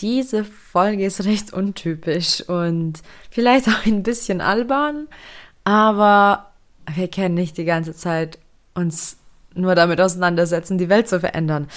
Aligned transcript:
Diese 0.00 0.44
Folge 0.44 1.06
ist 1.06 1.24
recht 1.24 1.52
untypisch 1.52 2.40
und 2.48 3.00
vielleicht 3.30 3.68
auch 3.68 3.86
ein 3.86 4.02
bisschen 4.02 4.40
albern, 4.40 5.06
aber 5.62 6.50
wir 6.92 7.08
können 7.08 7.34
nicht 7.34 7.56
die 7.56 7.64
ganze 7.64 7.94
Zeit 7.94 8.38
uns 8.74 9.18
nur 9.54 9.76
damit 9.76 10.00
auseinandersetzen, 10.00 10.78
die 10.78 10.88
Welt 10.88 11.08
zu 11.08 11.20
verändern. 11.20 11.68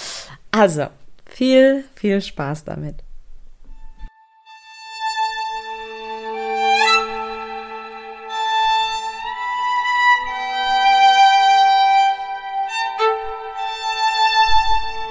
Also, 0.52 0.88
viel, 1.26 1.84
viel 1.94 2.22
Spaß 2.22 2.64
damit. 2.64 2.96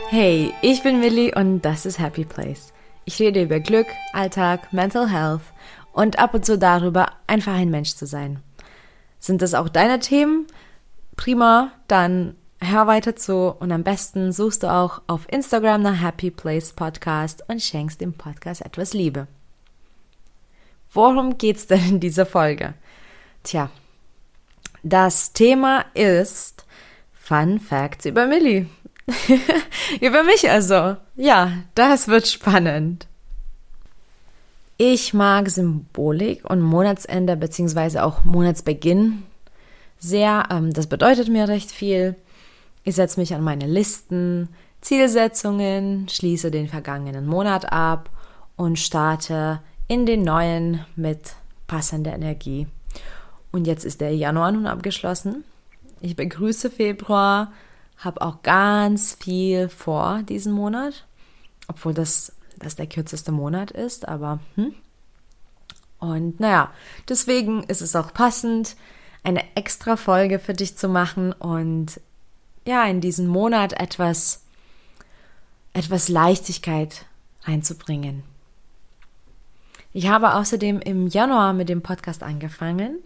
Hey, 0.08 0.54
ich 0.62 0.82
bin 0.82 1.00
Millie 1.00 1.34
und 1.34 1.60
das 1.62 1.84
ist 1.84 1.98
Happy 1.98 2.24
Place. 2.24 2.72
Ich 3.08 3.20
rede 3.20 3.40
über 3.40 3.60
Glück, 3.60 3.86
Alltag, 4.12 4.72
Mental 4.72 5.08
Health 5.08 5.42
und 5.92 6.18
ab 6.18 6.34
und 6.34 6.44
zu 6.44 6.58
darüber, 6.58 7.12
einfach 7.28 7.54
ein 7.54 7.70
Mensch 7.70 7.94
zu 7.94 8.04
sein. 8.04 8.40
Sind 9.20 9.42
das 9.42 9.54
auch 9.54 9.68
deine 9.68 10.00
Themen? 10.00 10.48
Prima, 11.14 11.70
dann 11.86 12.34
hör 12.60 12.88
weiter 12.88 13.14
zu 13.14 13.54
und 13.60 13.70
am 13.70 13.84
besten 13.84 14.32
suchst 14.32 14.64
du 14.64 14.72
auch 14.72 15.02
auf 15.06 15.30
Instagram 15.30 15.82
nach 15.82 16.02
Happy 16.02 16.32
Place 16.32 16.72
Podcast 16.72 17.44
und 17.48 17.62
schenkst 17.62 18.00
dem 18.00 18.12
Podcast 18.12 18.60
etwas 18.66 18.92
Liebe. 18.92 19.28
Worum 20.92 21.38
geht's 21.38 21.68
denn 21.68 21.88
in 21.88 22.00
dieser 22.00 22.26
Folge? 22.26 22.74
Tja, 23.44 23.70
das 24.82 25.32
Thema 25.32 25.84
ist 25.94 26.66
Fun 27.12 27.60
Facts 27.60 28.04
über 28.04 28.26
Millie. 28.26 28.66
Über 30.00 30.22
mich 30.24 30.50
also. 30.50 30.96
Ja, 31.14 31.52
das 31.74 32.08
wird 32.08 32.26
spannend. 32.26 33.06
Ich 34.78 35.14
mag 35.14 35.48
Symbolik 35.48 36.44
und 36.44 36.60
Monatsende 36.60 37.36
bzw. 37.36 38.00
auch 38.00 38.24
Monatsbeginn 38.24 39.22
sehr. 39.98 40.48
Ähm, 40.50 40.72
das 40.72 40.86
bedeutet 40.86 41.28
mir 41.28 41.48
recht 41.48 41.70
viel. 41.70 42.16
Ich 42.84 42.96
setze 42.96 43.18
mich 43.18 43.34
an 43.34 43.42
meine 43.42 43.66
Listen, 43.66 44.48
Zielsetzungen, 44.80 46.08
schließe 46.08 46.50
den 46.50 46.68
vergangenen 46.68 47.26
Monat 47.26 47.72
ab 47.72 48.10
und 48.56 48.78
starte 48.78 49.60
in 49.88 50.06
den 50.06 50.22
neuen 50.22 50.84
mit 50.94 51.34
passender 51.66 52.12
Energie. 52.12 52.66
Und 53.50 53.66
jetzt 53.66 53.84
ist 53.84 54.00
der 54.00 54.14
Januar 54.14 54.52
nun 54.52 54.66
abgeschlossen. 54.66 55.44
Ich 56.00 56.16
begrüße 56.16 56.70
Februar 56.70 57.52
habe 57.98 58.20
auch 58.20 58.42
ganz 58.42 59.14
viel 59.14 59.68
vor 59.68 60.22
diesen 60.22 60.52
Monat, 60.52 61.06
obwohl 61.68 61.94
das, 61.94 62.32
das 62.58 62.76
der 62.76 62.86
kürzeste 62.86 63.32
Monat 63.32 63.70
ist, 63.70 64.08
aber 64.08 64.40
hm. 64.54 64.74
Und 65.98 66.40
naja, 66.40 66.72
deswegen 67.08 67.62
ist 67.64 67.80
es 67.80 67.96
auch 67.96 68.12
passend, 68.12 68.76
eine 69.24 69.42
extra 69.56 69.96
Folge 69.96 70.38
für 70.38 70.52
dich 70.52 70.76
zu 70.76 70.88
machen 70.88 71.32
und 71.32 72.00
ja, 72.64 72.84
in 72.84 73.00
diesen 73.00 73.26
Monat 73.26 73.72
etwas, 73.72 74.42
etwas 75.72 76.08
Leichtigkeit 76.08 77.06
reinzubringen. 77.42 78.22
Ich 79.92 80.08
habe 80.08 80.34
außerdem 80.34 80.80
im 80.80 81.06
Januar 81.06 81.54
mit 81.54 81.68
dem 81.68 81.82
Podcast 81.82 82.22
angefangen 82.22 82.98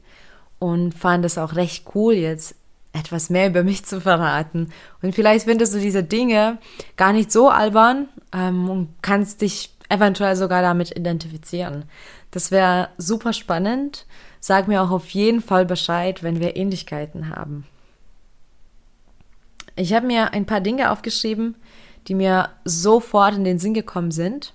und 0.58 0.92
fand 0.92 1.24
es 1.24 1.38
auch 1.38 1.54
recht 1.54 1.86
cool, 1.94 2.14
jetzt 2.14 2.56
etwas 2.92 3.30
mehr 3.30 3.48
über 3.48 3.62
mich 3.62 3.84
zu 3.84 4.00
verraten. 4.00 4.72
Und 5.02 5.14
vielleicht 5.14 5.44
findest 5.44 5.74
du 5.74 5.78
diese 5.78 6.02
Dinge 6.02 6.58
gar 6.96 7.12
nicht 7.12 7.30
so 7.30 7.48
albern 7.48 8.08
ähm, 8.32 8.68
und 8.68 8.88
kannst 9.02 9.42
dich 9.42 9.74
eventuell 9.88 10.36
sogar 10.36 10.62
damit 10.62 10.96
identifizieren. 10.96 11.84
Das 12.30 12.50
wäre 12.50 12.88
super 12.96 13.32
spannend. 13.32 14.06
Sag 14.40 14.68
mir 14.68 14.82
auch 14.82 14.90
auf 14.90 15.10
jeden 15.10 15.42
Fall 15.42 15.66
Bescheid, 15.66 16.22
wenn 16.22 16.40
wir 16.40 16.56
Ähnlichkeiten 16.56 17.28
haben. 17.28 17.66
Ich 19.76 19.92
habe 19.92 20.06
mir 20.06 20.32
ein 20.32 20.46
paar 20.46 20.60
Dinge 20.60 20.90
aufgeschrieben, 20.90 21.56
die 22.08 22.14
mir 22.14 22.50
sofort 22.64 23.34
in 23.34 23.44
den 23.44 23.58
Sinn 23.58 23.74
gekommen 23.74 24.10
sind. 24.10 24.54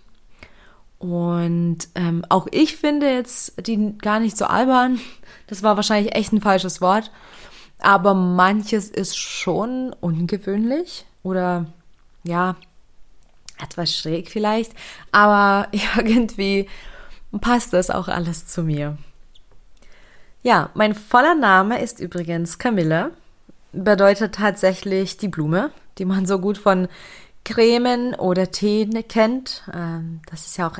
Und 0.98 1.80
ähm, 1.96 2.26
auch 2.30 2.48
ich 2.52 2.78
finde 2.78 3.12
jetzt 3.12 3.68
die 3.68 3.98
gar 3.98 4.20
nicht 4.20 4.38
so 4.38 4.46
albern. 4.46 5.00
Das 5.48 5.62
war 5.62 5.76
wahrscheinlich 5.76 6.16
echt 6.16 6.34
ein 6.34 6.42
falsches 6.42 6.82
Wort 6.82 7.12
aber 7.80 8.14
manches 8.14 8.90
ist 8.90 9.18
schon 9.18 9.94
ungewöhnlich 10.00 11.06
oder 11.24 11.66
ja, 12.24 12.56
etwas 13.62 13.96
schräg 13.96 14.30
vielleicht, 14.30 14.74
aber 15.12 15.68
irgendwie 15.72 16.68
passt 17.42 17.74
das 17.74 17.90
auch 17.90 18.08
alles 18.08 18.48
zu 18.48 18.64
mir. 18.64 18.98
Ja, 20.42 20.70
mein 20.74 20.94
voller 20.94 21.36
Name 21.36 21.82
ist 21.82 22.00
übrigens 22.00 22.60
Camille, 22.60 23.12
bedeutet 23.72 24.36
tatsächlich 24.36 25.18
die 25.18 25.28
Blume, 25.28 25.72
die 25.98 26.06
man 26.06 26.26
so 26.26 26.40
gut 26.40 26.58
von 26.58 26.88
Cremen 27.44 28.14
oder 28.16 28.52
Tee 28.52 28.86
kennt. 29.08 29.64
Ähm, 29.74 30.22
das 30.30 30.46
ist 30.46 30.58
ja 30.58 30.68
auch 30.68 30.78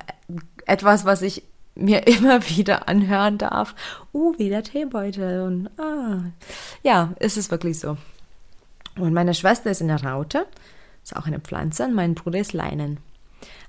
etwas, 0.66 1.06
was 1.06 1.22
ich 1.22 1.44
mir 1.76 2.08
immer 2.08 2.48
wieder 2.50 2.88
anhören 2.88 3.38
darf, 3.38 3.76
uh, 4.14 4.38
wieder 4.38 4.64
Teebeutel 4.64 5.42
und 5.42 5.70
ah. 5.80 6.24
Ja, 6.84 7.14
ist 7.20 7.38
es 7.38 7.52
wirklich 7.52 7.80
so. 7.80 7.98
Und 8.98 9.14
meine 9.14 9.34
Schwester 9.34 9.70
ist 9.70 9.82
eine 9.82 10.02
Raute, 10.02 10.48
ist 11.04 11.16
auch 11.16 11.28
eine 11.28 11.40
Pflanze 11.40 11.84
und 11.86 11.94
mein 11.94 12.16
Bruder 12.16 12.40
ist 12.40 12.54
Leinen. 12.54 13.00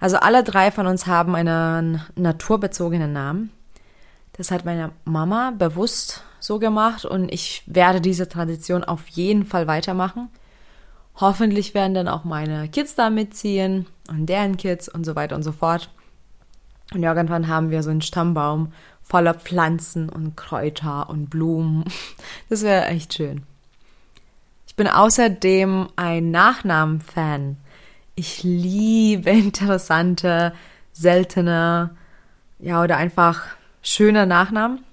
Also 0.00 0.18
alle 0.18 0.44
drei 0.44 0.70
von 0.70 0.86
uns 0.86 1.06
haben 1.06 1.34
einen 1.34 2.00
naturbezogenen 2.14 3.12
Namen. 3.12 3.50
Das 4.34 4.50
hat 4.50 4.64
meine 4.64 4.92
Mama 5.04 5.52
bewusst 5.56 6.22
so 6.38 6.58
gemacht 6.58 7.04
und 7.04 7.32
ich 7.32 7.62
werde 7.66 8.00
diese 8.00 8.28
Tradition 8.28 8.84
auf 8.84 9.08
jeden 9.08 9.44
Fall 9.44 9.66
weitermachen. 9.66 10.28
Hoffentlich 11.16 11.72
werden 11.74 11.94
dann 11.94 12.08
auch 12.08 12.24
meine 12.24 12.68
Kids 12.68 12.94
da 12.94 13.08
mitziehen 13.08 13.86
und 14.08 14.26
deren 14.26 14.58
Kids 14.58 14.88
und 14.88 15.04
so 15.04 15.16
weiter 15.16 15.34
und 15.34 15.42
so 15.42 15.52
fort. 15.52 15.90
Und 16.92 17.02
irgendwann 17.02 17.48
haben 17.48 17.70
wir 17.70 17.82
so 17.82 17.90
einen 17.90 18.02
Stammbaum 18.02 18.72
voller 19.02 19.34
Pflanzen 19.34 20.08
und 20.08 20.36
Kräuter 20.36 21.08
und 21.08 21.30
Blumen. 21.30 21.84
Das 22.48 22.62
wäre 22.62 22.86
echt 22.86 23.14
schön. 23.14 23.42
Ich 24.66 24.76
bin 24.76 24.88
außerdem 24.88 25.88
ein 25.96 26.30
Nachnamen-Fan. 26.30 27.56
Ich 28.14 28.42
liebe 28.42 29.30
interessante, 29.30 30.52
seltene, 30.92 31.90
ja, 32.58 32.82
oder 32.82 32.96
einfach 32.96 33.44
schöne 33.82 34.26
Nachnamen. 34.26 34.84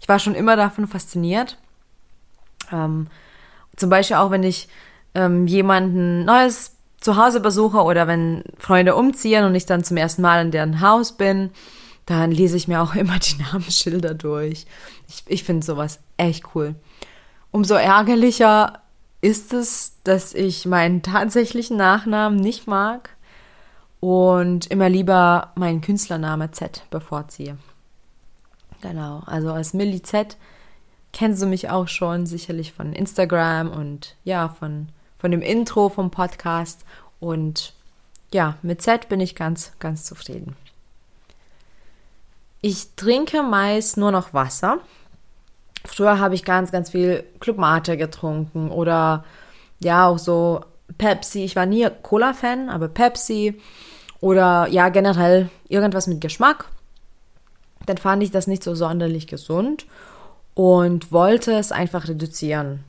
Ich 0.00 0.08
war 0.08 0.18
schon 0.18 0.34
immer 0.34 0.56
davon 0.56 0.86
fasziniert. 0.86 1.58
Ähm, 2.72 3.08
zum 3.76 3.90
Beispiel 3.90 4.16
auch, 4.16 4.30
wenn 4.30 4.42
ich 4.42 4.68
ähm, 5.14 5.46
jemanden 5.46 6.24
Neues 6.24 6.77
zu 7.08 7.16
Hause 7.16 7.40
besuche 7.40 7.78
oder 7.78 8.06
wenn 8.06 8.44
Freunde 8.58 8.94
umziehen 8.94 9.46
und 9.46 9.54
ich 9.54 9.64
dann 9.64 9.82
zum 9.82 9.96
ersten 9.96 10.20
Mal 10.20 10.44
in 10.44 10.50
deren 10.50 10.82
Haus 10.82 11.12
bin, 11.12 11.48
dann 12.04 12.30
lese 12.30 12.58
ich 12.58 12.68
mir 12.68 12.82
auch 12.82 12.94
immer 13.02 13.18
die 13.18 13.42
Namensschilder 13.42 14.12
durch. 14.12 14.66
Ich, 15.08 15.22
ich 15.26 15.42
finde 15.42 15.64
sowas 15.64 16.00
echt 16.18 16.54
cool. 16.54 16.74
Umso 17.50 17.76
ärgerlicher 17.76 18.82
ist 19.22 19.54
es, 19.54 19.96
dass 20.04 20.34
ich 20.34 20.66
meinen 20.66 21.00
tatsächlichen 21.00 21.78
Nachnamen 21.78 22.38
nicht 22.38 22.66
mag 22.66 23.16
und 24.00 24.66
immer 24.66 24.90
lieber 24.90 25.52
meinen 25.54 25.80
Künstlername 25.80 26.50
Z 26.50 26.82
bevorziehe. 26.90 27.56
Genau, 28.82 29.22
also 29.24 29.50
als 29.50 29.72
Millie 29.72 30.02
Z 30.02 30.36
kennst 31.14 31.40
du 31.40 31.46
mich 31.46 31.70
auch 31.70 31.88
schon 31.88 32.26
sicherlich 32.26 32.74
von 32.74 32.92
Instagram 32.92 33.70
und 33.70 34.14
ja, 34.24 34.50
von 34.50 34.90
von 35.18 35.30
dem 35.30 35.42
Intro 35.42 35.88
vom 35.88 36.10
Podcast. 36.10 36.84
Und 37.20 37.72
ja, 38.32 38.56
mit 38.62 38.82
Z 38.82 39.08
bin 39.08 39.20
ich 39.20 39.34
ganz, 39.34 39.72
ganz 39.78 40.04
zufrieden. 40.04 40.56
Ich 42.60 42.94
trinke 42.96 43.42
meist 43.42 43.96
nur 43.96 44.10
noch 44.10 44.34
Wasser. 44.34 44.78
Früher 45.84 46.18
habe 46.18 46.34
ich 46.34 46.44
ganz, 46.44 46.72
ganz 46.72 46.90
viel 46.90 47.24
Club 47.40 47.56
Mate 47.56 47.96
getrunken 47.96 48.70
oder 48.70 49.24
ja, 49.80 50.08
auch 50.08 50.18
so 50.18 50.60
Pepsi. 50.98 51.44
Ich 51.44 51.54
war 51.54 51.66
nie 51.66 51.88
Cola-Fan, 52.02 52.68
aber 52.68 52.88
Pepsi 52.88 53.60
oder 54.20 54.66
ja, 54.68 54.88
generell 54.88 55.50
irgendwas 55.68 56.08
mit 56.08 56.20
Geschmack. 56.20 56.66
Dann 57.86 57.98
fand 57.98 58.22
ich 58.22 58.30
das 58.30 58.46
nicht 58.46 58.64
so 58.64 58.74
sonderlich 58.74 59.28
gesund 59.28 59.86
und 60.54 61.12
wollte 61.12 61.52
es 61.52 61.70
einfach 61.70 62.08
reduzieren. 62.08 62.84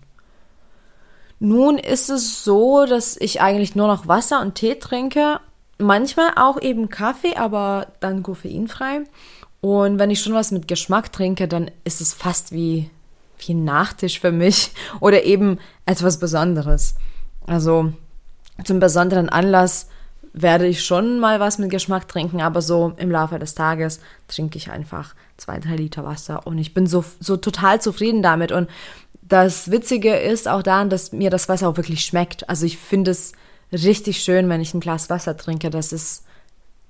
Nun 1.40 1.78
ist 1.78 2.10
es 2.10 2.44
so, 2.44 2.86
dass 2.86 3.16
ich 3.18 3.42
eigentlich 3.42 3.76
nur 3.76 3.88
noch 3.88 4.08
Wasser 4.08 4.42
und 4.42 4.56
Tee 4.56 4.76
trinke. 4.76 5.40
Manchmal 5.78 6.32
auch 6.36 6.62
eben 6.62 6.90
Kaffee, 6.90 7.36
aber 7.36 7.88
dann 8.02 8.24
koffeinfrei. 8.24 9.04
Und 9.62 10.00
wenn 10.00 10.12
ich 10.12 10.22
schon 10.22 10.34
was 10.34 10.52
mit 10.52 10.68
Geschmack 10.68 11.12
trinke, 11.14 11.48
dann 11.48 11.72
ist 11.86 12.02
es 12.02 12.14
fast 12.14 12.52
wie, 12.52 12.90
wie 13.40 13.54
ein 13.54 13.64
Nachtisch 13.64 14.20
für 14.20 14.32
mich 14.32 14.72
oder 15.00 15.24
eben 15.24 15.60
etwas 15.86 16.20
Besonderes. 16.20 16.96
Also 17.48 17.94
zum 18.66 18.80
besonderen 18.80 19.30
Anlass 19.30 19.88
werde 20.34 20.68
ich 20.68 20.84
schon 20.84 21.20
mal 21.20 21.40
was 21.40 21.58
mit 21.58 21.72
Geschmack 21.72 22.08
trinken, 22.08 22.42
aber 22.42 22.62
so 22.62 22.94
im 22.98 23.10
Laufe 23.10 23.40
des 23.40 23.56
Tages 23.56 24.00
trinke 24.28 24.58
ich 24.58 24.70
einfach 24.70 25.16
zwei, 25.38 25.60
drei 25.60 25.76
Liter 25.76 26.04
Wasser 26.04 26.46
und 26.46 26.58
ich 26.58 26.74
bin 26.74 26.86
so, 26.86 27.04
so 27.20 27.38
total 27.38 27.82
zufrieden 27.82 28.22
damit. 28.22 28.52
Und 28.52 28.70
das 29.30 29.72
Witzige 29.72 30.16
ist 30.16 30.48
auch 30.48 30.64
daran, 30.64 30.90
dass 30.90 31.12
mir 31.12 31.30
das 31.30 31.48
Wasser 31.48 31.70
auch 31.70 31.78
wirklich 31.78 32.04
schmeckt. 32.04 32.50
Also 32.50 32.66
ich 32.66 32.78
finde 32.78 33.12
es 33.12 33.34
richtig 33.72 34.22
schön, 34.22 34.50
wenn 34.50 34.62
ich 34.62 34.74
ein 34.74 34.80
Glas 34.80 35.10
Wasser 35.10 35.38
trinke. 35.38 35.70
Das 35.70 35.94
ist, 35.94 36.26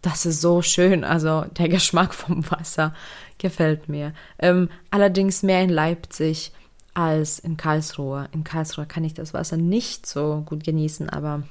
das 0.01 0.25
ist 0.25 0.41
so 0.41 0.61
schön. 0.61 1.03
Also 1.03 1.45
der 1.57 1.69
Geschmack 1.69 2.13
vom 2.13 2.49
Wasser 2.49 2.93
gefällt 3.37 3.89
mir. 3.89 4.13
Ähm, 4.39 4.69
allerdings 4.89 5.43
mehr 5.43 5.61
in 5.61 5.69
Leipzig 5.69 6.53
als 6.93 7.39
in 7.39 7.57
Karlsruhe. 7.57 8.29
In 8.31 8.43
Karlsruhe 8.43 8.85
kann 8.85 9.03
ich 9.03 9.13
das 9.13 9.33
Wasser 9.33 9.57
nicht 9.57 10.05
so 10.05 10.43
gut 10.45 10.63
genießen, 10.63 11.09
aber 11.09 11.43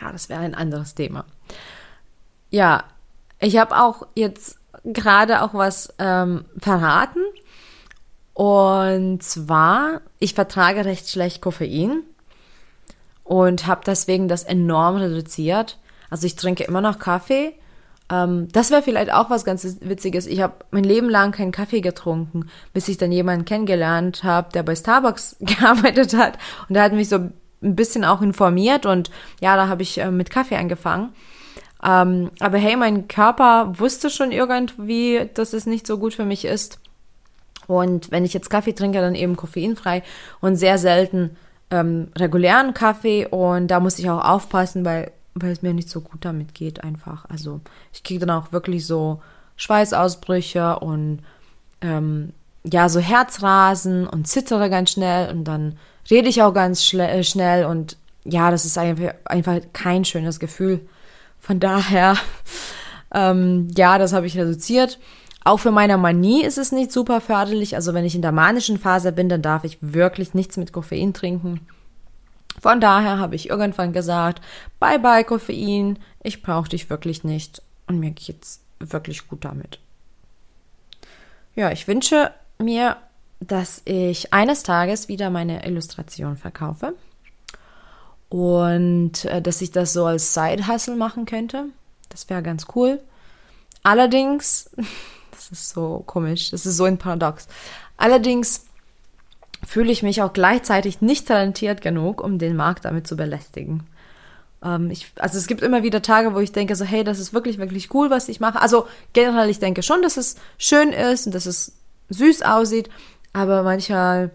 ja, 0.00 0.10
das 0.10 0.28
wäre 0.28 0.40
ein 0.40 0.54
anderes 0.54 0.94
Thema. 0.94 1.24
Ja, 2.50 2.84
ich 3.40 3.58
habe 3.58 3.78
auch 3.78 4.06
jetzt 4.14 4.58
gerade 4.84 5.42
auch 5.42 5.54
was 5.54 5.92
ähm, 5.98 6.44
verraten. 6.58 7.20
Und 8.34 9.22
zwar, 9.22 10.00
ich 10.18 10.34
vertrage 10.34 10.84
recht 10.84 11.08
schlecht 11.08 11.42
Koffein 11.42 12.02
und 13.24 13.66
habe 13.66 13.82
deswegen 13.86 14.28
das 14.28 14.44
enorm 14.44 14.96
reduziert. 14.96 15.78
Also 16.10 16.26
ich 16.26 16.36
trinke 16.36 16.64
immer 16.64 16.80
noch 16.80 16.98
Kaffee. 16.98 17.54
Ähm, 18.10 18.48
das 18.52 18.70
wäre 18.70 18.82
vielleicht 18.82 19.12
auch 19.12 19.30
was 19.30 19.44
ganz 19.44 19.64
Witziges. 19.80 20.26
Ich 20.26 20.40
habe 20.40 20.54
mein 20.70 20.84
Leben 20.84 21.08
lang 21.08 21.32
keinen 21.32 21.52
Kaffee 21.52 21.80
getrunken, 21.80 22.48
bis 22.72 22.88
ich 22.88 22.98
dann 22.98 23.12
jemanden 23.12 23.44
kennengelernt 23.44 24.24
habe, 24.24 24.50
der 24.52 24.62
bei 24.62 24.74
Starbucks 24.74 25.36
gearbeitet 25.40 26.14
hat. 26.14 26.38
Und 26.68 26.74
der 26.74 26.82
hat 26.84 26.92
mich 26.92 27.08
so 27.08 27.16
ein 27.16 27.32
bisschen 27.60 28.04
auch 28.04 28.22
informiert 28.22 28.86
und 28.86 29.10
ja, 29.40 29.56
da 29.56 29.68
habe 29.68 29.82
ich 29.82 29.98
äh, 29.98 30.10
mit 30.10 30.30
Kaffee 30.30 30.56
angefangen. 30.56 31.12
Ähm, 31.84 32.30
aber 32.40 32.58
hey, 32.58 32.76
mein 32.76 33.08
Körper 33.08 33.72
wusste 33.78 34.10
schon 34.10 34.32
irgendwie, 34.32 35.28
dass 35.34 35.52
es 35.52 35.66
nicht 35.66 35.86
so 35.86 35.98
gut 35.98 36.14
für 36.14 36.24
mich 36.24 36.44
ist. 36.44 36.81
Und 37.66 38.10
wenn 38.10 38.24
ich 38.24 38.34
jetzt 38.34 38.50
Kaffee 38.50 38.74
trinke, 38.74 39.00
dann 39.00 39.14
eben 39.14 39.36
koffeinfrei 39.36 40.02
und 40.40 40.56
sehr 40.56 40.78
selten 40.78 41.36
ähm, 41.70 42.08
regulären 42.16 42.74
Kaffee. 42.74 43.26
Und 43.26 43.68
da 43.68 43.80
muss 43.80 43.98
ich 43.98 44.10
auch 44.10 44.24
aufpassen, 44.24 44.84
weil, 44.84 45.12
weil 45.34 45.52
es 45.52 45.62
mir 45.62 45.74
nicht 45.74 45.88
so 45.88 46.00
gut 46.00 46.24
damit 46.24 46.54
geht 46.54 46.84
einfach. 46.84 47.24
Also 47.28 47.60
ich 47.92 48.02
kriege 48.02 48.26
dann 48.26 48.36
auch 48.36 48.52
wirklich 48.52 48.86
so 48.86 49.20
Schweißausbrüche 49.56 50.78
und 50.80 51.20
ähm, 51.80 52.32
ja, 52.64 52.88
so 52.88 53.00
Herzrasen 53.00 54.06
und 54.06 54.28
zittere 54.28 54.70
ganz 54.70 54.92
schnell 54.92 55.30
und 55.30 55.44
dann 55.44 55.76
rede 56.10 56.28
ich 56.28 56.42
auch 56.42 56.54
ganz 56.54 56.92
äh, 56.94 57.24
schnell 57.24 57.64
und 57.64 57.96
ja, 58.24 58.50
das 58.50 58.64
ist 58.64 58.78
einfach, 58.78 59.14
einfach 59.24 59.60
kein 59.72 60.04
schönes 60.04 60.38
Gefühl. 60.38 60.80
Von 61.40 61.58
daher, 61.58 62.16
ähm, 63.14 63.68
ja, 63.76 63.98
das 63.98 64.12
habe 64.12 64.26
ich 64.26 64.38
reduziert. 64.38 64.98
Auch 65.44 65.58
für 65.58 65.70
meine 65.70 65.98
Manie 65.98 66.42
ist 66.42 66.58
es 66.58 66.72
nicht 66.72 66.92
super 66.92 67.20
förderlich. 67.20 67.74
Also 67.74 67.94
wenn 67.94 68.04
ich 68.04 68.14
in 68.14 68.22
der 68.22 68.32
manischen 68.32 68.78
Phase 68.78 69.12
bin, 69.12 69.28
dann 69.28 69.42
darf 69.42 69.64
ich 69.64 69.78
wirklich 69.80 70.34
nichts 70.34 70.56
mit 70.56 70.72
Koffein 70.72 71.12
trinken. 71.14 71.66
Von 72.60 72.80
daher 72.80 73.18
habe 73.18 73.34
ich 73.34 73.50
irgendwann 73.50 73.92
gesagt, 73.92 74.40
bye 74.78 74.98
bye 74.98 75.24
Koffein, 75.24 75.98
ich 76.22 76.42
brauche 76.42 76.68
dich 76.68 76.90
wirklich 76.90 77.24
nicht. 77.24 77.62
Und 77.88 77.98
mir 77.98 78.10
geht's 78.10 78.60
wirklich 78.78 79.26
gut 79.26 79.44
damit. 79.44 79.80
Ja, 81.56 81.72
ich 81.72 81.88
wünsche 81.88 82.30
mir 82.58 82.96
dass 83.48 83.82
ich 83.84 84.32
eines 84.32 84.62
Tages 84.62 85.08
wieder 85.08 85.30
meine 85.30 85.66
Illustration 85.66 86.36
verkaufe 86.36 86.94
und 88.28 89.24
äh, 89.24 89.42
dass 89.42 89.60
ich 89.60 89.72
das 89.72 89.92
so 89.92 90.06
als 90.06 90.34
Side-Hustle 90.34 90.96
machen 90.96 91.26
könnte. 91.26 91.66
Das 92.08 92.28
wäre 92.30 92.42
ganz 92.42 92.66
cool. 92.74 93.00
Allerdings, 93.82 94.70
das 95.50 95.60
ist 95.60 95.70
so 95.70 96.02
komisch, 96.06 96.50
das 96.50 96.66
ist 96.66 96.76
so 96.76 96.84
ein 96.84 96.98
Paradox. 96.98 97.48
Allerdings 97.96 98.66
fühle 99.64 99.92
ich 99.92 100.02
mich 100.02 100.22
auch 100.22 100.32
gleichzeitig 100.32 101.00
nicht 101.00 101.28
talentiert 101.28 101.82
genug, 101.82 102.22
um 102.22 102.38
den 102.38 102.56
Markt 102.56 102.84
damit 102.84 103.06
zu 103.06 103.16
belästigen. 103.16 103.86
Ähm, 104.62 104.90
ich, 104.90 105.12
also 105.16 105.38
es 105.38 105.46
gibt 105.46 105.62
immer 105.62 105.82
wieder 105.82 106.02
Tage, 106.02 106.34
wo 106.34 106.40
ich 106.40 106.52
denke 106.52 106.76
so, 106.76 106.84
hey, 106.84 107.04
das 107.04 107.18
ist 107.18 107.32
wirklich, 107.32 107.58
wirklich 107.58 107.92
cool, 107.94 108.10
was 108.10 108.28
ich 108.28 108.40
mache. 108.40 108.60
Also 108.60 108.86
generell, 109.12 109.48
ich 109.50 109.58
denke 109.58 109.82
schon, 109.82 110.02
dass 110.02 110.16
es 110.16 110.36
schön 110.58 110.92
ist 110.92 111.26
und 111.26 111.34
dass 111.34 111.46
es 111.46 111.76
süß 112.10 112.42
aussieht, 112.42 112.90
aber 113.32 113.62
manchmal, 113.62 114.30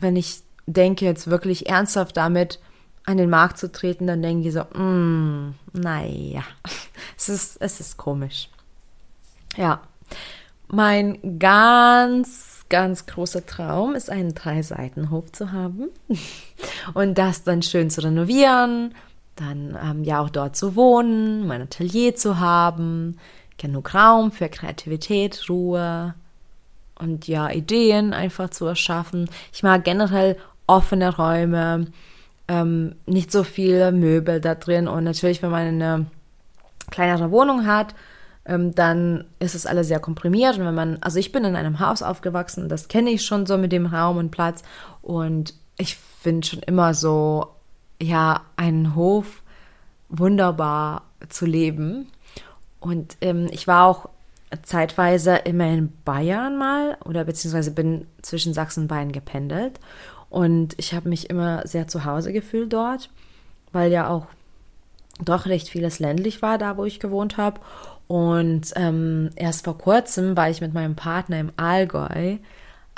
wenn 0.00 0.16
ich 0.16 0.42
denke, 0.66 1.04
jetzt 1.04 1.28
wirklich 1.28 1.68
ernsthaft 1.68 2.16
damit 2.16 2.60
an 3.04 3.16
den 3.16 3.30
Markt 3.30 3.58
zu 3.58 3.72
treten, 3.72 4.06
dann 4.06 4.22
denke 4.22 4.48
ich 4.48 4.54
so, 4.54 4.62
mm, 4.62 5.54
naja, 5.72 6.44
es 7.16 7.28
ist, 7.28 7.56
es 7.60 7.80
ist 7.80 7.96
komisch. 7.96 8.48
Ja, 9.56 9.80
mein 10.70 11.38
ganz, 11.38 12.64
ganz 12.68 13.06
großer 13.06 13.46
Traum 13.46 13.94
ist, 13.94 14.10
einen 14.10 14.34
Drei-Seiten-Hof 14.34 15.32
zu 15.32 15.52
haben 15.52 15.88
und 16.94 17.18
das 17.18 17.42
dann 17.42 17.62
schön 17.62 17.90
zu 17.90 18.02
renovieren, 18.02 18.94
dann 19.36 19.76
ähm, 19.82 20.04
ja 20.04 20.20
auch 20.20 20.30
dort 20.30 20.56
zu 20.56 20.76
wohnen, 20.76 21.46
mein 21.46 21.62
Atelier 21.62 22.14
zu 22.14 22.38
haben, 22.38 23.18
genug 23.58 23.94
Raum 23.94 24.32
für 24.32 24.48
Kreativität, 24.48 25.48
Ruhe, 25.48 26.14
und 27.00 27.26
ja, 27.26 27.50
Ideen 27.50 28.12
einfach 28.12 28.50
zu 28.50 28.66
erschaffen. 28.66 29.28
Ich 29.52 29.62
mag 29.62 29.84
generell 29.84 30.36
offene 30.66 31.16
Räume, 31.16 31.86
ähm, 32.46 32.94
nicht 33.06 33.32
so 33.32 33.42
viele 33.42 33.90
Möbel 33.90 34.40
da 34.40 34.54
drin 34.54 34.86
und 34.86 35.04
natürlich, 35.04 35.42
wenn 35.42 35.50
man 35.50 35.66
eine 35.66 36.06
kleinere 36.90 37.30
Wohnung 37.30 37.66
hat, 37.66 37.94
dann 38.44 39.24
ist 39.38 39.54
es 39.54 39.66
alles 39.66 39.88
sehr 39.88 40.00
komprimiert 40.00 40.58
und 40.58 40.64
wenn 40.64 40.74
man, 40.74 40.98
also 41.02 41.18
ich 41.18 41.30
bin 41.30 41.44
in 41.44 41.56
einem 41.56 41.78
Haus 41.78 42.02
aufgewachsen, 42.02 42.68
das 42.68 42.88
kenne 42.88 43.10
ich 43.10 43.24
schon 43.24 43.46
so 43.46 43.58
mit 43.58 43.72
dem 43.72 43.86
Raum 43.86 44.16
und 44.16 44.30
Platz 44.30 44.62
und 45.02 45.54
ich 45.76 45.96
finde 45.96 46.46
schon 46.46 46.60
immer 46.60 46.94
so, 46.94 47.48
ja, 48.00 48.42
einen 48.56 48.94
Hof 48.94 49.42
wunderbar 50.08 51.02
zu 51.28 51.46
leben. 51.46 52.08
Und 52.80 53.16
ähm, 53.20 53.48
ich 53.50 53.66
war 53.66 53.86
auch 53.86 54.08
zeitweise 54.62 55.36
immer 55.36 55.66
in 55.66 55.92
Bayern 56.04 56.58
mal 56.58 56.96
oder 57.04 57.24
beziehungsweise 57.24 57.70
bin 57.70 58.06
zwischen 58.22 58.54
Sachsen 58.54 58.82
und 58.82 58.88
Bayern 58.88 59.12
gependelt 59.12 59.78
und 60.30 60.74
ich 60.78 60.94
habe 60.94 61.08
mich 61.08 61.28
immer 61.28 61.66
sehr 61.66 61.88
zu 61.88 62.04
Hause 62.04 62.32
gefühlt 62.32 62.72
dort, 62.72 63.10
weil 63.72 63.92
ja 63.92 64.08
auch 64.08 64.26
doch 65.22 65.46
recht 65.46 65.68
vieles 65.68 65.98
ländlich 65.98 66.40
war, 66.40 66.56
da 66.56 66.76
wo 66.76 66.84
ich 66.84 67.00
gewohnt 67.00 67.36
habe. 67.36 67.60
Und 68.10 68.72
ähm, 68.74 69.30
erst 69.36 69.64
vor 69.64 69.78
kurzem 69.78 70.36
war 70.36 70.50
ich 70.50 70.60
mit 70.60 70.74
meinem 70.74 70.96
Partner 70.96 71.38
im 71.38 71.52
Allgäu. 71.56 72.38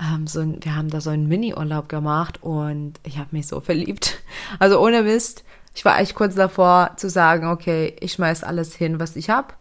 Ähm, 0.01 0.27
so 0.27 0.41
ein, 0.41 0.65
wir 0.65 0.75
haben 0.75 0.89
da 0.89 1.01
so 1.01 1.11
einen 1.11 1.29
Mini-Urlaub 1.29 1.89
gemacht 1.89 2.43
und 2.43 2.95
ich 3.03 3.19
habe 3.19 3.29
mich 3.33 3.47
so 3.47 3.61
verliebt. 3.61 4.19
Also 4.59 4.81
ohne 4.81 5.03
Mist. 5.03 5.45
Ich 5.75 5.85
war 5.85 5.99
echt 5.99 6.15
kurz 6.15 6.35
davor 6.35 6.93
zu 6.97 7.09
sagen, 7.09 7.47
okay, 7.47 7.97
ich 8.01 8.13
schmeiß 8.13 8.45
alles 8.45 8.75
hin, 8.75 9.01
was 9.01 9.17
ich 9.17 9.31
habe 9.31 9.55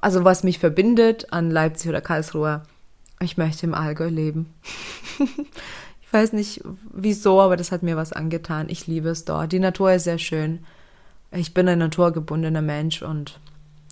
also 0.00 0.24
was 0.24 0.44
mich 0.44 0.58
verbindet 0.58 1.32
an 1.32 1.50
Leipzig 1.50 1.88
oder 1.88 2.00
Karlsruhe, 2.00 2.62
ich 3.20 3.36
möchte 3.36 3.66
im 3.66 3.74
Allgäu 3.74 4.08
leben. 4.08 4.52
ich 5.18 6.12
weiß 6.12 6.32
nicht 6.32 6.62
wieso, 6.92 7.40
aber 7.40 7.56
das 7.56 7.72
hat 7.72 7.82
mir 7.82 7.96
was 7.96 8.12
angetan. 8.12 8.68
Ich 8.68 8.86
liebe 8.86 9.08
es 9.08 9.24
dort. 9.24 9.52
Die 9.52 9.58
Natur 9.58 9.92
ist 9.92 10.04
sehr 10.04 10.18
schön. 10.18 10.64
Ich 11.32 11.54
bin 11.54 11.68
ein 11.68 11.78
naturgebundener 11.78 12.62
Mensch 12.62 13.02
und 13.02 13.40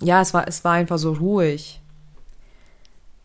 ja, 0.01 0.21
es 0.21 0.33
war, 0.33 0.47
es 0.47 0.63
war 0.63 0.73
einfach 0.73 0.97
so 0.97 1.13
ruhig. 1.13 1.81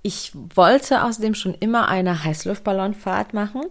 Ich 0.03 0.33
wollte 0.55 1.05
außerdem 1.05 1.35
schon 1.35 1.55
immer 1.55 1.89
eine 1.89 2.25
Heißluftballonfahrt 2.25 3.35
machen. 3.35 3.63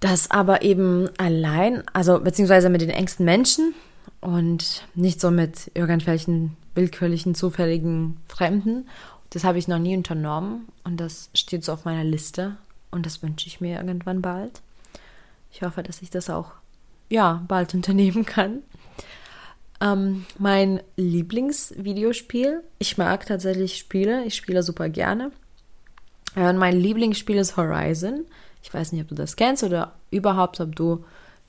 Das 0.00 0.30
aber 0.30 0.62
eben 0.62 1.10
allein, 1.18 1.82
also 1.92 2.20
beziehungsweise 2.20 2.70
mit 2.70 2.80
den 2.80 2.90
engsten 2.90 3.24
Menschen 3.26 3.74
und 4.20 4.86
nicht 4.94 5.20
so 5.20 5.30
mit 5.30 5.70
irgendwelchen 5.74 6.56
willkürlichen, 6.74 7.34
zufälligen 7.34 8.16
Fremden. 8.26 8.88
Das 9.30 9.44
habe 9.44 9.58
ich 9.58 9.68
noch 9.68 9.78
nie 9.78 9.96
unternommen 9.96 10.68
und 10.84 10.96
das 10.98 11.30
steht 11.34 11.64
so 11.64 11.72
auf 11.72 11.84
meiner 11.84 12.04
Liste 12.04 12.56
und 12.90 13.06
das 13.06 13.22
wünsche 13.22 13.46
ich 13.46 13.60
mir 13.60 13.76
irgendwann 13.76 14.22
bald. 14.22 14.62
Ich 15.52 15.62
hoffe, 15.62 15.82
dass 15.82 16.02
ich 16.02 16.10
das 16.10 16.30
auch 16.30 16.52
ja 17.08 17.44
bald 17.46 17.74
unternehmen 17.74 18.24
kann. 18.24 18.62
Ähm, 19.80 20.26
mein 20.38 20.80
Lieblingsvideospiel. 20.96 22.62
Ich 22.78 22.98
mag 22.98 23.26
tatsächlich 23.26 23.78
Spiele. 23.78 24.24
Ich 24.24 24.34
spiele 24.34 24.62
super 24.62 24.88
gerne. 24.88 25.32
Und 26.36 26.58
mein 26.58 26.78
Lieblingsspiel 26.78 27.36
ist 27.36 27.56
Horizon. 27.56 28.24
Ich 28.62 28.72
weiß 28.72 28.92
nicht, 28.92 29.02
ob 29.02 29.08
du 29.08 29.14
das 29.14 29.36
kennst 29.36 29.62
oder 29.62 29.92
überhaupt, 30.10 30.60
ob 30.60 30.76
du 30.76 31.04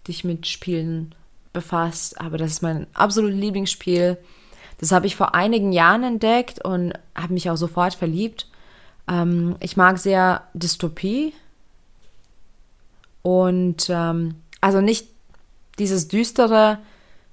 dich 0.08 0.24
mit 0.24 0.48
Spielen 0.48 1.14
befasst, 1.54 2.20
aber 2.20 2.38
das 2.38 2.52
ist 2.52 2.62
mein 2.62 2.88
absolutes 2.94 3.40
Lieblingsspiel. 3.40 4.18
Das 4.80 4.92
habe 4.92 5.06
ich 5.06 5.16
vor 5.16 5.36
einigen 5.36 5.74
Jahren 5.74 6.04
entdeckt 6.04 6.64
und 6.64 6.94
habe 7.16 7.34
mich 7.34 7.50
auch 7.50 7.58
sofort 7.58 7.94
verliebt. 7.94 8.48
Ähm, 9.08 9.56
ich 9.60 9.78
mag 9.78 10.00
sehr 10.00 10.48
Dystopie 10.54 11.34
und 13.22 13.88
ähm, 13.90 14.36
also 14.62 14.82
nicht 14.82 15.08
dieses 15.78 16.08
düstere, 16.08 16.80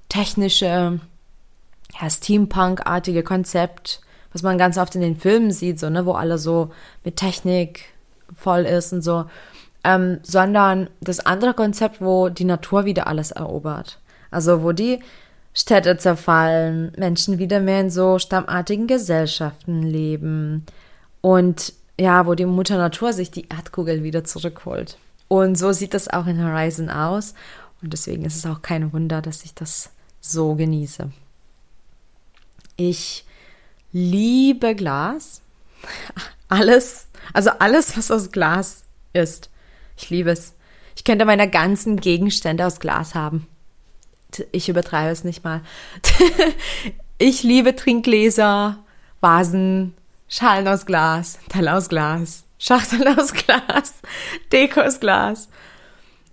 technische, 0.09 1.01
ja, 2.01 2.11
Steampunk-artige 2.11 3.23
Konzept, 3.23 4.01
was 4.33 4.43
man 4.43 4.59
ganz 4.59 4.79
oft 4.79 4.95
in 4.95 5.01
den 5.01 5.17
Filmen 5.17 5.51
sieht, 5.51 5.79
so, 5.81 5.91
ne, 5.91 6.07
wo 6.07 6.13
alle 6.13 6.39
so 6.39 6.71
mit 7.05 7.17
Technik 7.17 7.87
voll 8.35 8.61
ist 8.61 8.93
und 8.93 9.03
so, 9.03 9.25
ähm, 9.85 10.19
sondern 10.23 10.91
das 11.01 11.21
andere 11.21 11.55
Konzept, 11.55 12.01
wo 12.01 12.29
die 12.29 12.45
Natur 12.45 12.85
wieder 12.85 13.07
alles 13.07 13.31
erobert. 13.31 13.99
Also 14.31 14.63
wo 14.63 14.73
die 14.73 15.01
Städte 15.55 15.97
zerfallen, 15.97 16.93
Menschen 16.97 17.39
wieder 17.39 17.61
mehr 17.61 17.81
in 17.81 17.91
so 17.91 18.19
stammartigen 18.19 18.87
Gesellschaften 18.87 19.83
leben 19.83 20.67
und 21.21 21.73
ja, 21.99 22.27
wo 22.27 22.35
die 22.35 22.45
Mutter 22.45 22.77
Natur 22.77 23.13
sich 23.13 23.31
die 23.31 23.49
Erdkugel 23.49 24.05
wieder 24.05 24.23
zurückholt. 24.23 24.99
Und 25.27 25.57
so 25.57 25.73
sieht 25.73 25.95
das 25.95 26.09
auch 26.09 26.27
in 26.27 26.43
Horizon 26.43 26.91
aus 26.91 27.35
und 27.83 27.93
deswegen 27.93 28.25
ist 28.25 28.37
es 28.37 28.47
auch 28.47 28.63
kein 28.63 28.93
Wunder, 28.93 29.21
dass 29.21 29.45
ich 29.45 29.55
das 29.55 29.91
so 30.21 30.55
genieße. 30.55 31.11
Ich 32.77 33.25
liebe 33.93 34.75
Glas. 34.75 35.43
Alles, 36.49 37.09
also 37.35 37.51
alles, 37.59 37.95
was 37.99 38.11
aus 38.11 38.31
Glas 38.31 38.85
ist. 39.13 39.51
Ich 39.99 40.09
liebe 40.09 40.31
es. 40.31 40.55
Ich 40.97 41.05
könnte 41.05 41.27
meine 41.27 41.51
ganzen 41.51 42.01
Gegenstände 42.01 42.65
aus 42.65 42.81
Glas 42.81 43.15
haben. 43.15 43.47
Ich 44.53 44.69
übertreibe 44.69 45.11
es 45.11 45.25
nicht 45.25 45.45
mal. 45.45 45.61
ich 47.19 47.43
liebe 47.43 47.77
Trinkgläser, 47.77 48.79
Vasen, 49.21 49.95
Schalen 50.29 50.69
aus 50.69 50.87
Glas, 50.87 51.39
Teller 51.49 51.77
aus 51.77 51.89
Glas, 51.89 52.45
Schachteln 52.59 53.07
aus 53.19 53.33
Glas, 53.33 53.95
Deko 54.53 54.81
aus 54.81 55.01
Glas, 55.01 55.49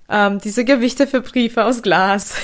ähm, 0.09 0.39
diese 0.39 0.65
Gewichte 0.65 1.07
für 1.07 1.21
Briefe 1.21 1.63
aus 1.63 1.81
Glas. 1.81 2.35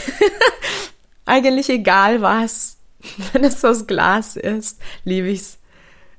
Eigentlich 1.31 1.69
egal 1.69 2.21
was, 2.21 2.75
wenn 3.31 3.45
es 3.45 3.63
aus 3.63 3.87
Glas 3.87 4.35
ist, 4.35 4.81
liebe 5.05 5.29
ich's. 5.29 5.59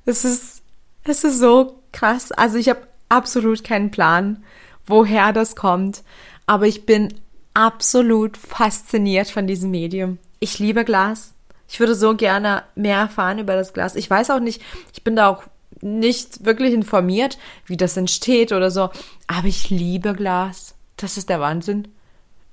Es 0.06 0.24
ist, 0.24 0.62
es 1.04 1.22
ist 1.22 1.38
so 1.38 1.82
krass. 1.92 2.32
Also 2.32 2.56
ich 2.56 2.70
habe 2.70 2.88
absolut 3.10 3.62
keinen 3.62 3.90
Plan, 3.90 4.42
woher 4.86 5.34
das 5.34 5.54
kommt, 5.54 6.02
aber 6.46 6.66
ich 6.66 6.86
bin 6.86 7.12
absolut 7.52 8.38
fasziniert 8.38 9.28
von 9.28 9.46
diesem 9.46 9.70
Medium. 9.70 10.16
Ich 10.40 10.58
liebe 10.58 10.82
Glas. 10.82 11.34
Ich 11.68 11.78
würde 11.78 11.94
so 11.94 12.16
gerne 12.16 12.62
mehr 12.74 12.96
erfahren 12.96 13.38
über 13.38 13.54
das 13.54 13.74
Glas. 13.74 13.96
Ich 13.96 14.08
weiß 14.08 14.30
auch 14.30 14.40
nicht, 14.40 14.62
ich 14.94 15.04
bin 15.04 15.14
da 15.14 15.28
auch 15.28 15.42
nicht 15.82 16.46
wirklich 16.46 16.72
informiert, 16.72 17.36
wie 17.66 17.76
das 17.76 17.98
entsteht 17.98 18.50
oder 18.50 18.70
so, 18.70 18.88
aber 19.26 19.46
ich 19.46 19.68
liebe 19.68 20.14
Glas. 20.14 20.74
Das 20.96 21.18
ist 21.18 21.28
der 21.28 21.38
Wahnsinn. 21.38 21.88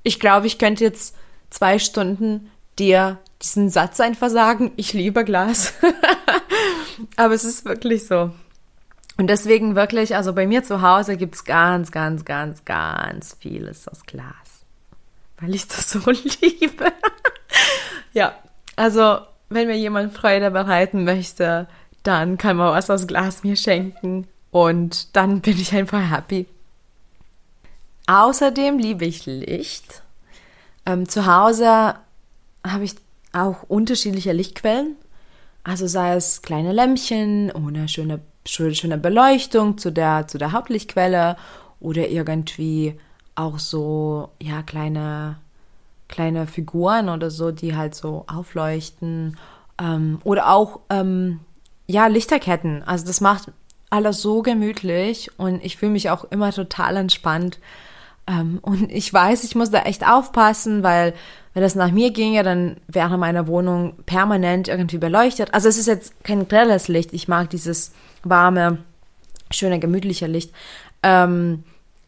Ich 0.03 0.19
glaube, 0.19 0.47
ich 0.47 0.57
könnte 0.57 0.83
jetzt 0.83 1.15
zwei 1.49 1.79
Stunden 1.79 2.49
dir 2.77 3.17
diesen 3.41 3.69
Satz 3.69 3.99
einfach 3.99 4.29
sagen, 4.29 4.71
ich 4.75 4.93
liebe 4.93 5.23
Glas. 5.23 5.73
Aber 7.15 7.33
es 7.33 7.43
ist 7.43 7.65
wirklich 7.65 8.07
so. 8.07 8.31
Und 9.17 9.27
deswegen 9.27 9.75
wirklich, 9.75 10.15
also 10.15 10.33
bei 10.33 10.47
mir 10.47 10.63
zu 10.63 10.81
Hause 10.81 11.17
gibt 11.17 11.35
es 11.35 11.43
ganz, 11.43 11.91
ganz, 11.91 12.25
ganz, 12.25 12.63
ganz 12.65 13.35
vieles 13.39 13.87
aus 13.87 14.05
Glas. 14.05 14.65
Weil 15.39 15.55
ich 15.55 15.67
das 15.67 15.89
so 15.91 15.99
liebe. 16.09 16.91
ja, 18.13 18.33
also 18.75 19.19
wenn 19.49 19.67
mir 19.67 19.77
jemand 19.77 20.13
Freude 20.13 20.51
bereiten 20.51 21.03
möchte, 21.03 21.67
dann 22.03 22.37
kann 22.37 22.57
man 22.57 22.71
was 22.71 22.89
aus 22.89 23.07
Glas 23.07 23.43
mir 23.43 23.55
schenken. 23.55 24.27
Und 24.51 25.15
dann 25.15 25.41
bin 25.41 25.59
ich 25.59 25.73
einfach 25.73 26.09
happy. 26.09 26.47
Außerdem 28.07 28.79
liebe 28.79 29.05
ich 29.05 29.25
Licht. 29.25 30.01
Ähm, 30.89 31.07
zu 31.07 31.27
Hause 31.27 31.95
habe 32.65 32.83
ich 32.83 32.95
auch 33.31 33.63
unterschiedliche 33.63 34.33
Lichtquellen. 34.33 34.95
Also 35.63 35.85
sei 35.85 36.15
es 36.15 36.41
kleine 36.41 36.71
Lämpchen 36.71 37.51
ohne 37.51 37.87
schöne, 37.87 38.21
schöne 38.45 38.97
Beleuchtung 38.97 39.77
zu 39.77 39.91
der, 39.91 40.27
zu 40.27 40.39
der 40.39 40.51
Hauptlichtquelle 40.51 41.37
oder 41.79 42.09
irgendwie 42.09 42.99
auch 43.35 43.59
so, 43.59 44.29
ja, 44.41 44.63
kleine, 44.63 45.37
kleine 46.07 46.47
Figuren 46.47 47.09
oder 47.09 47.29
so, 47.29 47.51
die 47.51 47.75
halt 47.75 47.93
so 47.93 48.25
aufleuchten. 48.27 49.37
Ähm, 49.79 50.19
oder 50.23 50.51
auch, 50.51 50.79
ähm, 50.89 51.39
ja, 51.85 52.07
Lichterketten. 52.07 52.81
Also 52.83 53.05
das 53.05 53.21
macht 53.21 53.51
alles 53.91 54.21
so 54.21 54.41
gemütlich 54.41 55.31
und 55.37 55.63
ich 55.63 55.77
fühle 55.77 55.91
mich 55.91 56.09
auch 56.09 56.23
immer 56.25 56.51
total 56.51 56.97
entspannt. 56.97 57.59
Ähm, 58.29 58.59
und 58.61 58.91
ich 58.91 59.11
weiß, 59.11 59.43
ich 59.43 59.55
muss 59.55 59.71
da 59.71 59.81
echt 59.81 60.07
aufpassen, 60.07 60.83
weil 60.83 61.13
wenn 61.53 61.63
das 61.63 61.75
nach 61.75 61.91
mir 61.91 62.11
ginge, 62.11 62.43
dann 62.43 62.77
wäre 62.87 63.17
meine 63.17 63.47
Wohnung 63.47 63.95
permanent 64.05 64.67
irgendwie 64.67 64.99
beleuchtet. 64.99 65.53
Also 65.53 65.67
es 65.67 65.77
ist 65.77 65.87
jetzt 65.87 66.23
kein 66.23 66.47
grelles 66.47 66.87
Licht. 66.87 67.11
Ich 67.11 67.27
mag 67.27 67.49
dieses 67.49 67.91
warme, 68.23 68.77
schöne, 69.49 69.79
gemütliche 69.79 70.27
Licht. 70.27 70.53
Ähm, 71.01 71.63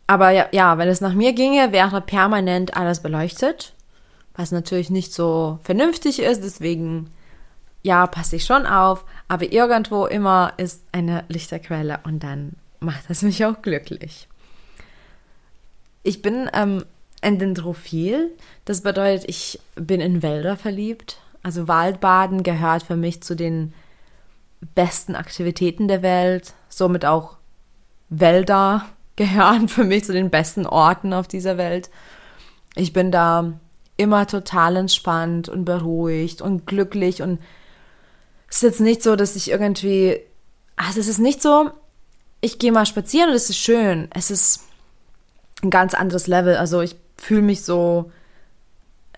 aber 0.06 0.30
ja, 0.30 0.46
ja, 0.52 0.78
wenn 0.78 0.90
es 0.90 1.02
nach 1.02 1.14
mir 1.14 1.34
ginge, 1.34 1.72
wäre 1.72 2.02
permanent 2.02 2.78
alles 2.78 3.02
beleuchtet. 3.02 3.74
Was 4.36 4.52
natürlich 4.52 4.90
nicht 4.90 5.14
so 5.14 5.60
vernünftig 5.64 6.20
ist. 6.20 6.44
Deswegen, 6.44 7.10
ja, 7.82 8.06
passe 8.06 8.36
ich 8.36 8.46
schon 8.46 8.68
auf. 8.68 9.06
Aber 9.28 9.52
irgendwo 9.52 10.06
immer 10.06 10.54
ist 10.58 10.84
eine 10.92 11.24
Lichterquelle 11.30 12.00
und 12.04 12.24
dann 12.24 12.54
macht 12.80 13.10
das 13.10 13.24
mich 13.24 13.44
auch 13.44 13.62
glücklich. 13.62 14.28
Ich 16.04 16.22
bin 16.22 16.50
ähm, 16.54 16.86
ein 17.22 17.40
Dendrophil. 17.40 18.32
Das 18.66 18.82
bedeutet, 18.82 19.30
ich 19.30 19.60
bin 19.76 20.02
in 20.02 20.24
Wälder 20.24 20.58
verliebt. 20.58 21.18
Also 21.44 21.68
Waldbaden 21.68 22.44
gehört 22.44 22.84
für 22.84 22.96
mich 22.96 23.22
zu 23.24 23.36
den 23.36 23.74
besten 24.76 25.16
Aktivitäten 25.16 25.88
der 25.88 26.02
Welt. 26.02 26.54
Somit 26.70 27.06
auch 27.06 27.38
Wälder 28.10 28.86
gehören 29.16 29.68
für 29.68 29.84
mich 29.84 30.06
zu 30.06 30.14
den 30.14 30.30
besten 30.30 30.66
Orten 30.66 31.14
auf 31.14 31.28
dieser 31.28 31.58
Welt. 31.58 31.90
Ich 32.76 32.94
bin 32.94 33.12
da 33.12 33.54
immer 33.98 34.26
total 34.26 34.78
entspannt 34.78 35.50
und 35.50 35.66
beruhigt 35.66 36.42
und 36.42 36.66
glücklich 36.66 37.22
und 37.22 37.40
es 38.48 38.58
ist 38.58 38.64
jetzt 38.64 38.82
nicht 38.82 39.04
so, 39.04 39.16
dass 39.16 39.36
ich 39.36 39.52
irgendwie, 39.52 40.20
also 40.76 41.00
es 41.00 41.08
ist 41.08 41.20
nicht 41.20 41.42
so, 41.42 41.70
ich 42.42 42.58
gehe 42.58 42.72
mal 42.72 42.86
spazieren 42.86 43.30
und 43.30 43.36
es 43.36 43.50
ist 43.50 43.60
schön. 43.60 44.10
Es 44.14 44.32
ist 44.32 44.62
ein 45.64 45.70
ganz 45.70 45.94
anderes 45.94 46.28
Level. 46.28 46.56
Also 46.56 46.82
ich 46.82 46.96
fühle 47.18 47.42
mich 47.42 47.64
so, 47.64 48.12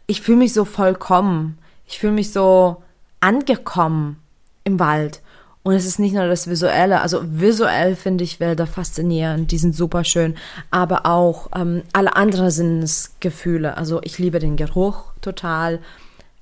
ich 0.08 0.22
fühle 0.22 0.40
mich 0.40 0.54
so 0.54 0.66
vollkommen. 0.66 1.58
Ich 1.88 2.00
fühle 2.00 2.14
mich 2.14 2.32
so 2.32 2.82
angekommen 3.20 4.20
im 4.64 4.80
Wald. 4.80 5.22
Und 5.64 5.74
es 5.76 5.86
ist 5.86 5.98
nicht 5.98 6.14
nur 6.14 6.28
das 6.28 6.50
Visuelle, 6.50 7.00
also 7.00 7.22
visuell 7.24 7.96
finde 7.96 8.26
ich 8.26 8.42
Wälder 8.42 8.68
faszinierend, 8.68 9.50
die 9.52 9.58
sind 9.58 9.74
super 9.74 10.04
schön, 10.04 10.36
aber 10.72 11.06
auch 11.06 11.48
ähm, 11.56 11.84
alle 11.94 12.18
anderen 12.18 12.52
Sinnesgefühle. 12.52 13.78
Also 13.78 14.02
ich 14.04 14.20
liebe 14.20 14.40
den 14.40 14.58
Geruch 14.58 15.14
total. 15.22 15.80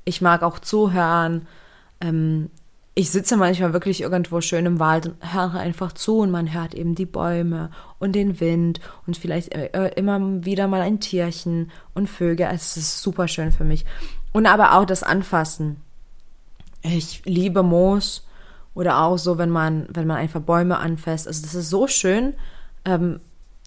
Ich 0.06 0.22
mag 0.22 0.42
auch 0.42 0.58
zuhören. 0.58 1.48
Ähm, 2.02 2.50
ich 2.94 3.10
sitze 3.10 3.38
manchmal 3.38 3.74
wirklich 3.74 4.02
irgendwo 4.02 4.42
schön 4.42 4.66
im 4.66 4.80
Wald 4.80 5.08
und 5.08 5.34
höre 5.34 5.56
einfach 5.56 5.94
zu 5.94 6.20
und 6.20 6.32
man 6.32 6.54
hört 6.54 6.74
eben 6.74 6.94
die 6.94 7.06
Bäume 7.06 7.72
und 8.00 8.14
den 8.14 8.40
Wind 8.42 8.82
und 9.08 9.16
vielleicht 9.16 9.54
äh, 9.56 9.68
äh, 9.68 9.94
immer 9.96 10.44
wieder 10.44 10.68
mal 10.68 10.82
ein 10.82 11.00
Tierchen 11.00 11.72
und 11.94 12.10
Vögel. 12.10 12.50
Es 12.52 12.76
ist 12.76 13.02
super 13.02 13.28
schön 13.30 13.52
für 13.52 13.64
mich. 13.64 13.86
Und 14.34 14.46
aber 14.46 14.78
auch 14.78 14.86
das 14.86 15.04
Anfassen. 15.04 15.78
Ich 16.82 17.24
liebe 17.26 17.64
Moos 17.64 18.28
oder 18.74 19.02
auch 19.02 19.18
so, 19.18 19.38
wenn 19.38 19.50
man, 19.50 19.88
wenn 19.90 20.08
man 20.08 20.18
einfach 20.18 20.42
Bäume 20.42 20.78
anfasst. 20.78 21.28
Also 21.28 21.44
das 21.44 21.56
ist 21.56 21.70
so 21.70 21.88
schön. 21.88 22.34
Ähm, 22.84 23.22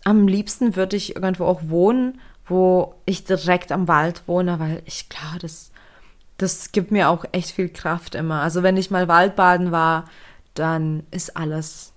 am 0.05 0.29
liebsten 0.29 0.77
würde 0.77 0.97
ich 0.97 1.17
irgendwo 1.17 1.47
auch 1.47 1.63
wohnen, 1.65 2.21
wo 2.45 2.95
ich 3.07 3.25
direkt 3.25 3.73
am 3.73 3.89
Wald 3.89 4.23
wohne, 4.27 4.59
weil 4.59 4.83
ich 4.85 5.09
glaube, 5.09 5.39
das 5.41 5.71
das 6.39 6.73
gibt 6.73 6.91
mir 6.91 7.09
auch 7.09 7.25
echt 7.33 7.51
viel 7.51 7.69
Kraft 7.69 8.15
immer. 8.15 8.41
Also 8.43 8.63
wenn 8.63 8.77
ich 8.77 8.91
mal 8.91 9.09
Waldbaden 9.09 9.73
war, 9.73 10.07
dann 10.55 11.05
ist 11.11 11.37
alles, 11.37 11.93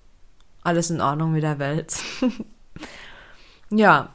alles 0.63 0.89
in 0.89 1.01
Ordnung 1.01 1.31
mit 1.31 1.43
der 1.43 1.59
Welt. 1.59 1.95
ja, 3.69 4.09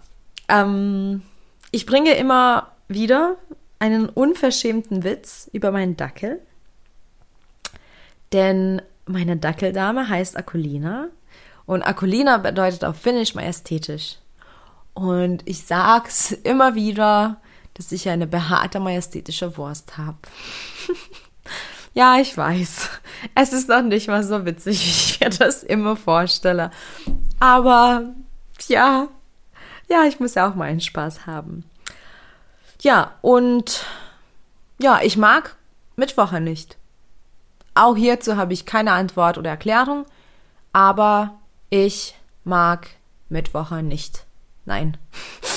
ähm, 0.49 1.23
ich 1.71 1.87
bringe 1.87 2.14
immer 2.14 2.73
wieder 2.88 3.37
einen 3.79 4.09
unverschämten 4.09 5.02
Witz 5.02 5.50
über 5.52 5.73
meinen 5.73 5.97
Dackel. 5.97 6.41
Denn 8.33 8.81
meine 9.07 9.37
Dackeldame 9.37 10.09
heißt 10.09 10.37
Akulina 10.37 11.09
und 11.67 11.83
Akulina 11.83 12.38
bedeutet 12.38 12.85
auf 12.85 12.97
Finnisch 12.97 13.35
majestätisch. 13.35 14.19
Und 14.95 15.43
ich 15.49 15.64
sag's 15.64 16.33
immer 16.33 16.75
wieder, 16.75 17.41
dass 17.75 17.93
ich 17.93 18.09
eine 18.09 18.26
behaarte 18.26 18.81
majestätische 18.81 19.57
Wurst 19.57 19.97
habe. 19.99 20.19
ja, 21.95 22.19
ich 22.19 22.37
weiß. 22.37 22.91
Es 23.35 23.52
ist 23.52 23.69
noch 23.69 23.83
nicht 23.83 24.09
mal 24.09 24.23
so 24.23 24.45
witzig, 24.45 24.81
wie 24.81 24.91
ich 24.91 25.21
mir 25.21 25.31
das 25.31 25.62
immer 25.62 25.97
vorstelle. 25.97 26.71
Aber 27.41 28.14
ja, 28.69 29.09
ja, 29.88 30.05
ich 30.05 30.21
muss 30.21 30.35
ja 30.35 30.49
auch 30.49 30.55
meinen 30.55 30.81
Spaß 30.81 31.26
haben. 31.26 31.64
Ja, 32.81 33.14
und 33.21 33.85
ja, 34.81 35.00
ich 35.02 35.17
mag 35.17 35.57
Mittwoche 35.97 36.41
nicht. 36.41 36.76
Auch 37.75 37.97
hierzu 37.97 38.37
habe 38.37 38.52
ich 38.52 38.67
keine 38.67 38.93
Antwort 38.93 39.38
oder 39.38 39.50
Erklärung, 39.50 40.05
aber 40.73 41.38
ich 41.71 42.14
mag 42.45 42.88
Mittwoche 43.29 43.83
nicht. 43.83 44.25
Nein. 44.64 44.97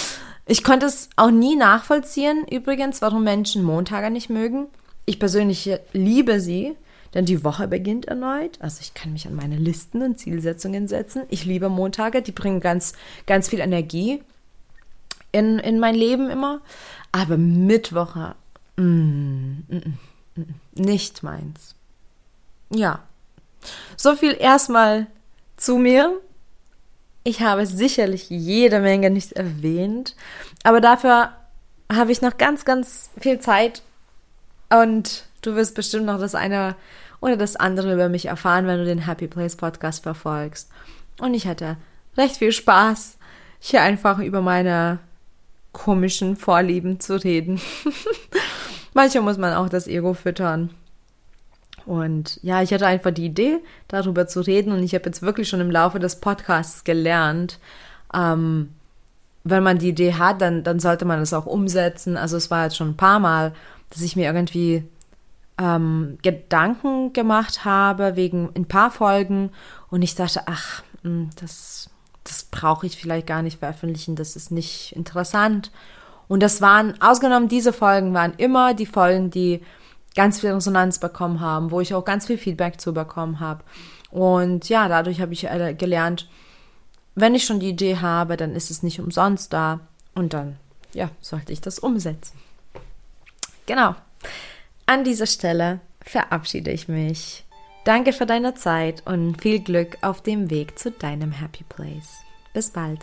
Ich 0.45 0.63
konnte 0.63 0.85
es 0.85 1.09
auch 1.15 1.31
nie 1.31 1.55
nachvollziehen, 1.55 2.45
übrigens, 2.49 3.01
warum 3.01 3.23
Menschen 3.23 3.63
Montage 3.63 4.11
nicht 4.11 4.29
mögen. 4.29 4.67
Ich 5.05 5.19
persönlich 5.19 5.71
liebe 5.93 6.39
sie, 6.39 6.75
denn 7.13 7.25
die 7.25 7.43
Woche 7.43 7.67
beginnt 7.67 8.05
erneut. 8.05 8.59
Also 8.59 8.79
ich 8.81 8.93
kann 8.93 9.13
mich 9.13 9.25
an 9.27 9.35
meine 9.35 9.57
Listen 9.57 10.01
und 10.03 10.19
Zielsetzungen 10.19 10.87
setzen. 10.87 11.23
Ich 11.29 11.45
liebe 11.45 11.69
Montage, 11.69 12.21
die 12.21 12.31
bringen 12.31 12.59
ganz, 12.59 12.93
ganz 13.25 13.49
viel 13.49 13.59
Energie 13.59 14.21
in, 15.31 15.59
in 15.59 15.79
mein 15.79 15.95
Leben 15.95 16.29
immer. 16.29 16.61
Aber 17.11 17.37
Mittwoche, 17.37 18.35
mm, 18.77 18.83
mm, 18.83 19.63
mm, 19.69 19.95
mm 20.35 20.55
nicht 20.75 21.23
meins. 21.23 21.75
Ja. 22.69 23.03
So 23.95 24.15
viel 24.15 24.35
erstmal 24.37 25.07
zu 25.55 25.77
mir. 25.77 26.19
Ich 27.27 27.41
habe 27.41 27.65
sicherlich 27.65 28.29
jede 28.29 28.79
Menge 28.79 29.09
nicht 29.09 29.33
erwähnt, 29.33 30.15
aber 30.63 30.79
dafür 30.79 31.31
habe 31.91 32.11
ich 32.11 32.21
noch 32.21 32.37
ganz, 32.37 32.65
ganz 32.65 33.09
viel 33.19 33.39
Zeit 33.39 33.81
und 34.69 35.25
du 35.41 35.55
wirst 35.55 35.73
bestimmt 35.73 36.05
noch 36.05 36.19
das 36.19 36.35
eine 36.35 36.75
oder 37.21 37.35
das 37.35 37.55
andere 37.55 37.91
über 37.95 38.09
mich 38.09 38.27
erfahren, 38.27 38.67
wenn 38.67 38.77
du 38.77 38.85
den 38.85 39.07
Happy 39.07 39.27
Place 39.27 39.55
Podcast 39.55 40.03
verfolgst. 40.03 40.69
Und 41.19 41.33
ich 41.33 41.47
hatte 41.47 41.77
recht 42.15 42.37
viel 42.37 42.51
Spaß, 42.51 43.17
hier 43.59 43.81
einfach 43.81 44.19
über 44.19 44.41
meine 44.41 44.99
komischen 45.71 46.35
Vorlieben 46.35 46.99
zu 46.99 47.15
reden. 47.15 47.59
Manchmal 48.93 49.23
muss 49.23 49.39
man 49.39 49.55
auch 49.55 49.67
das 49.67 49.87
Ego 49.87 50.13
füttern. 50.13 50.69
Und 51.85 52.39
ja, 52.41 52.61
ich 52.61 52.73
hatte 52.73 52.87
einfach 52.87 53.11
die 53.11 53.25
Idee, 53.25 53.59
darüber 53.87 54.27
zu 54.27 54.41
reden. 54.41 54.71
Und 54.71 54.83
ich 54.83 54.95
habe 54.95 55.05
jetzt 55.05 55.21
wirklich 55.21 55.47
schon 55.47 55.61
im 55.61 55.71
Laufe 55.71 55.99
des 55.99 56.19
Podcasts 56.19 56.83
gelernt, 56.83 57.59
ähm, 58.13 58.69
wenn 59.43 59.61
man 59.61 59.77
die 59.77 59.89
Idee 59.89 60.15
hat, 60.15 60.41
dann, 60.41 60.63
dann 60.63 60.79
sollte 60.79 61.05
man 61.05 61.21
es 61.21 61.31
auch 61.31 61.45
umsetzen. 61.45 62.17
Also 62.17 62.35
es 62.35 62.49
war 62.49 62.63
jetzt 62.63 62.77
schon 62.77 62.89
ein 62.89 62.97
paar 62.97 63.19
Mal, 63.19 63.53
dass 63.91 64.01
ich 64.01 64.15
mir 64.15 64.25
irgendwie 64.25 64.83
ähm, 65.59 66.17
Gedanken 66.21 67.13
gemacht 67.13 67.63
habe 67.63 68.15
wegen 68.15 68.49
ein 68.55 68.65
paar 68.65 68.91
Folgen 68.91 69.51
und 69.89 70.01
ich 70.01 70.15
dachte, 70.15 70.41
ach, 70.47 70.83
hm, 71.03 71.29
das, 71.39 71.89
das 72.23 72.43
brauche 72.43 72.87
ich 72.87 72.97
vielleicht 72.97 73.27
gar 73.27 73.41
nicht 73.41 73.59
veröffentlichen, 73.59 74.15
das 74.15 74.35
ist 74.35 74.51
nicht 74.51 74.93
interessant. 74.95 75.71
Und 76.27 76.41
das 76.41 76.59
waren, 76.59 76.99
ausgenommen 77.01 77.47
diese 77.47 77.71
Folgen, 77.71 78.13
waren 78.13 78.33
immer 78.37 78.73
die 78.73 78.87
Folgen, 78.87 79.29
die 79.29 79.61
ganz 80.15 80.39
viel 80.39 80.51
Resonanz 80.51 80.99
bekommen 80.99 81.41
haben, 81.41 81.71
wo 81.71 81.81
ich 81.81 81.93
auch 81.93 82.05
ganz 82.05 82.25
viel 82.25 82.37
Feedback 82.37 82.79
zu 82.79 82.93
bekommen 82.93 83.39
habe. 83.39 83.63
Und 84.11 84.69
ja, 84.69 84.87
dadurch 84.87 85.21
habe 85.21 85.33
ich 85.33 85.45
äh, 85.45 85.73
gelernt, 85.73 86.27
wenn 87.15 87.35
ich 87.35 87.45
schon 87.45 87.59
die 87.59 87.69
Idee 87.69 87.97
habe, 87.97 88.37
dann 88.37 88.55
ist 88.55 88.71
es 88.71 88.83
nicht 88.83 88.99
umsonst 88.99 89.53
da. 89.53 89.81
Und 90.13 90.33
dann, 90.33 90.57
ja, 90.93 91.09
sollte 91.21 91.51
ich 91.53 91.61
das 91.61 91.79
umsetzen. 91.79 92.37
Genau. 93.65 93.95
An 94.85 95.03
dieser 95.03 95.27
Stelle 95.27 95.79
verabschiede 96.01 96.71
ich 96.71 96.87
mich. 96.87 97.43
Danke 97.83 98.13
für 98.13 98.25
deine 98.25 98.55
Zeit 98.55 99.03
und 99.05 99.41
viel 99.41 99.59
Glück 99.59 99.97
auf 100.01 100.21
dem 100.21 100.49
Weg 100.49 100.77
zu 100.79 100.91
deinem 100.91 101.31
Happy 101.31 101.63
Place. 101.63 102.21
Bis 102.53 102.69
bald. 102.69 102.99